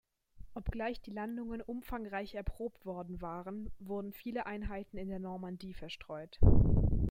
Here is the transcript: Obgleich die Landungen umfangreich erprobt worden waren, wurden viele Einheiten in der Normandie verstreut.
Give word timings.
Obgleich 0.55 0.99
die 0.99 1.11
Landungen 1.11 1.61
umfangreich 1.61 2.33
erprobt 2.33 2.87
worden 2.87 3.21
waren, 3.21 3.69
wurden 3.77 4.13
viele 4.13 4.47
Einheiten 4.47 4.97
in 4.97 5.09
der 5.09 5.19
Normandie 5.19 5.75
verstreut. 5.75 6.39